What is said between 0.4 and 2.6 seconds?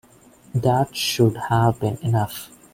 That should have been enough.